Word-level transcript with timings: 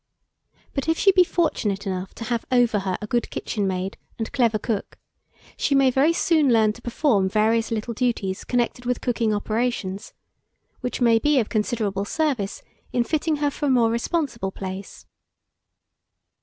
But 0.73 0.89
if 0.89 0.97
she 0.97 1.11
be 1.11 1.23
fortunate 1.23 1.85
enough 1.85 2.15
to 2.15 2.23
have 2.23 2.43
over 2.51 2.79
her 2.79 2.97
a 2.99 3.05
good 3.05 3.29
kitchen 3.29 3.67
maid 3.67 3.97
and 4.17 4.31
clever 4.33 4.57
cook, 4.57 4.97
she 5.55 5.75
may 5.75 5.91
very 5.91 6.11
soon 6.11 6.51
learn 6.51 6.73
to 6.73 6.81
perform 6.81 7.29
various 7.29 7.69
little 7.69 7.93
duties 7.93 8.43
connected 8.43 8.83
with 8.85 8.99
cooking 9.01 9.31
operations, 9.31 10.15
which 10.79 11.01
may 11.01 11.19
be 11.19 11.39
of 11.39 11.49
considerable 11.49 12.05
service 12.05 12.63
in 12.91 13.03
fitting 13.03 13.35
her 13.35 13.51
for 13.51 13.67
a 13.67 13.69
more 13.69 13.91
responsible 13.91 14.51
place. 14.51 15.05